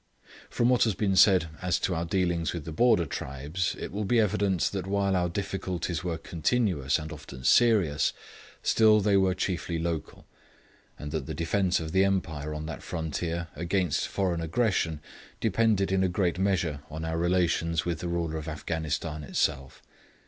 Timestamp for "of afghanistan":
18.37-19.23